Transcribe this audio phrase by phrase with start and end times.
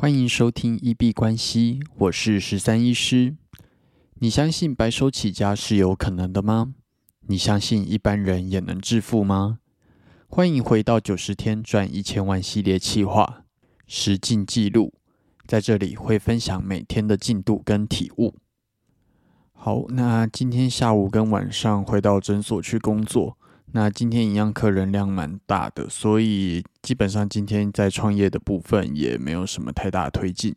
[0.00, 3.36] 欢迎收听一币关系，我是十三医师。
[4.20, 6.72] 你相信白手起家是有可能的吗？
[7.26, 9.58] 你相信一般人也能致富吗？
[10.28, 13.42] 欢迎回到九十天赚一千万系列企划
[13.88, 14.94] 实进记录，
[15.48, 18.36] 在这里会分享每天的进度跟体悟。
[19.52, 23.36] 好，那今天下午跟晚上回到诊所去工作。
[23.72, 30.56] 那今天一样客人量蛮大的，所以基本上今天在创业的部分也没有什么太大推进。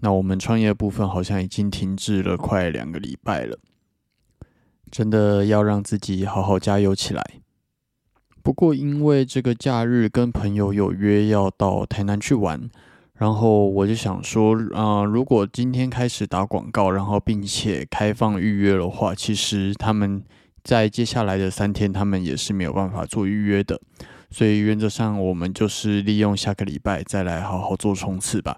[0.00, 3.58] 那我们创业部分好像已经停滞了快两个礼拜了，
[4.90, 7.22] 真的要让自己好好加油起来。
[8.42, 12.70] 不过因为这个假日跟朋友有约要到台南去玩，
[13.14, 20.24] 然后我就想说，啊，如果今天开始打广告，然后并且开放预约的话，其实他们。
[20.66, 23.80] 在接下来的三天，他们也是没有办法做预约的，
[24.30, 28.56] 所以原则上我们就是利用下个礼拜再来好好做冲刺吧。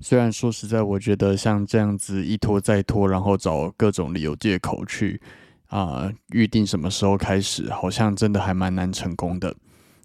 [0.00, 5.20] 虽然说实在，我觉得像这样子一拖再拖，然后找各种理由借口去
[5.66, 9.54] 啊预定什么时候开始，好像真的还蛮难成功的。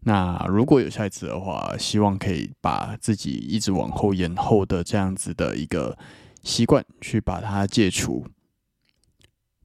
[0.04, 5.98] 那如果有下一次的话，希望可以把自己一直往后延后的这样子的一个
[6.44, 8.26] 习惯去把它戒除。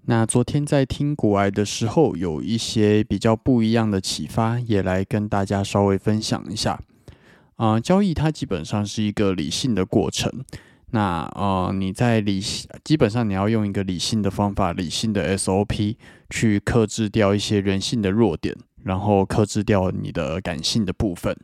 [0.08, 6.80] 那昨天在听古癌的时候，有一些比较不一样的启发，也来跟大家稍微分享一下。
[7.56, 10.30] 啊，交易它基本上是一个理性的过程。
[10.92, 12.40] 那呃，你在理
[12.84, 15.96] 基本上你要用一个理性的方法、理性的 SOP
[16.30, 18.54] 去克制掉一些人性的弱点，
[18.84, 21.36] 然后克制掉你的感性的部分。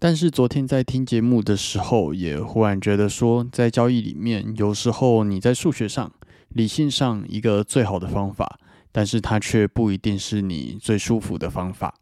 [0.00, 6.10] 但是昨天在听节目的时候，也忽然觉得说，在交易里面，有时候你在数学上。
[6.48, 8.58] 理性上一个最好的方法，
[8.90, 11.94] 但是它却不一定是你最舒服的方法。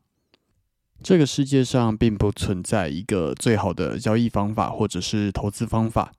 [1.02, 6.12] 这个世界上并不存在一个最好的交易方法或者是投资方法，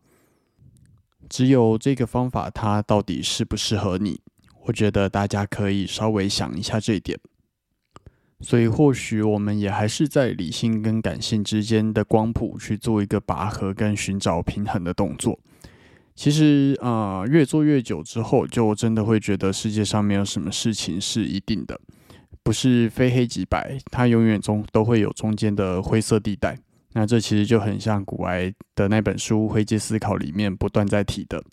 [1.27, 4.21] 只有这个方法它到底适不适合你。
[4.65, 7.19] 我觉得大家可以稍微想一下这一点。
[8.39, 15.39] 所以或许我们也还是在理性跟感性之间的光谱去做一个拔河跟寻找平衡的动作。
[16.17, 21.79] 其实啊，越做越久之后，就真的会觉得世界上没有什么事情是一定的，
[22.41, 26.57] 不是非黑即白，它永远中都会有中间的灰色地带。
[26.93, 31.43] 那这其实就很像古埃的那本书《灰阶思考》里面不断在提的。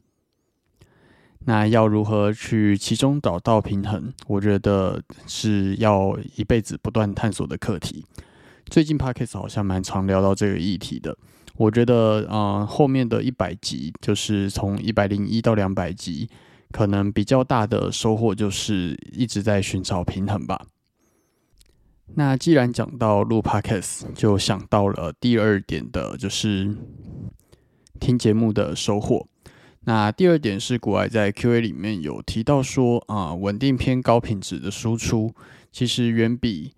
[1.41, 4.11] 那要如何去其中找到平衡？
[4.27, 8.03] 我觉得是要一辈子不断探索的课题。
[8.71, 11.15] 最近 Parkes 好像蛮常聊到这个议题的。
[11.57, 16.29] 我觉得，呃，后面的一百集，就是从一百零一到两百集，
[16.73, 20.67] 可能比较大的收获就是一直在寻找平衡吧。
[22.17, 26.77] 那既然讲到录 Podcast，就想到了第二点的，就是
[28.01, 29.27] 听节目的收获。
[29.87, 35.33] 那第二点是，国外在 Q&A 里面有提到说，啊，稳定偏高品质的输出，
[35.71, 36.73] 其实远比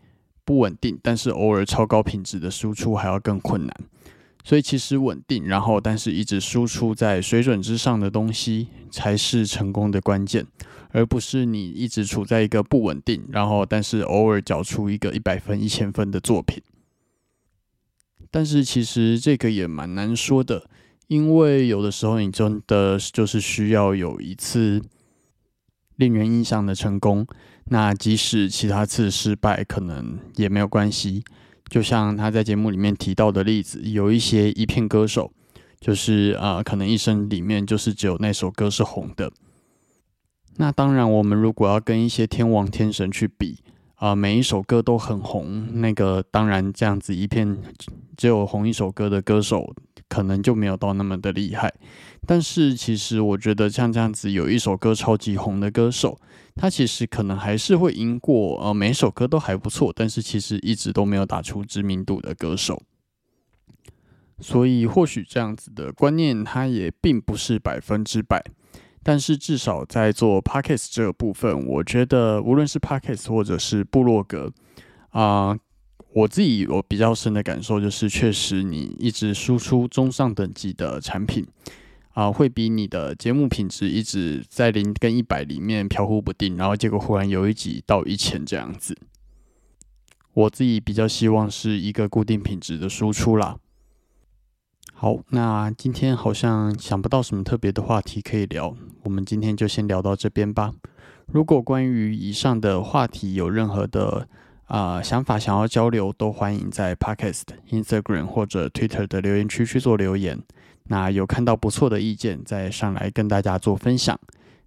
[0.44, 3.74] 不稳定但是偶尔超高品质的输出还要更困难。
[4.46, 10.46] 所以其实稳定，然后但是一直输出在水准之上的东西，才是成功的关键，
[10.92, 16.62] 而不是你一直处在一个不稳定，然后但是偶尔缴出一个一百分、一千分的作品。
[18.30, 20.70] 但是其实这个也蛮难说的，
[21.08, 24.80] 因为有的时候你真的就是需要有一次
[25.96, 27.26] 令人印象的成功，
[27.64, 31.24] 那即使其他次失败，可能也没有关系。
[31.68, 35.32] 就像他在节目里面提到的例子，有一些一片歌手，
[35.80, 39.32] 就是啊，可能一生里面就是只有那首歌是红的。
[40.56, 43.58] 那当然，我们如果要跟一些天王天神去比
[43.96, 47.58] 啊，每一首歌都很红，那个当然这样子一片
[48.16, 49.74] 只有红一首歌的歌手，
[50.08, 51.72] 可能就没有到那么的厉害。
[52.26, 56.18] 但是其实我觉得像这样子有一首歌超级红的歌手。
[56.58, 62.82] 他其实可能还是会赢过呃，每首歌都还不错，但是其实一直都没有打出知名度的歌手。
[64.40, 68.42] 所以或许这样子的观念，它也并不是百分之百。
[69.02, 74.50] 但是至少在做 podcast 这个部分，我觉得无论是 podcast 或者是部落格
[75.10, 75.54] 啊，
[76.16, 81.46] 我自己我比较深的感受就是，确实你一直输出中上等级的产品。
[82.12, 88.96] 啊，会比你的节目品质一直在零跟一百里面飘忽不定，然后结果忽然有一集到一千这样子。
[90.32, 93.58] 我自己比较希望是一个固定品质的输出啦。
[94.94, 100.72] 好，那今天好像想不到什么特别的话题可以聊，我们今天就先聊到这边吧。
[101.26, 104.26] 如果关于以上的话题有任何的
[104.66, 110.40] 啊想法想要交流，都欢迎在 Podcast、Instagram 或者 Twitter 的留言区去做留言。
[110.88, 114.18] 那有看到不错的意见，再上来跟大家做分享。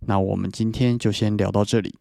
[0.02, 1.96] 那我们今天就先聊到这里。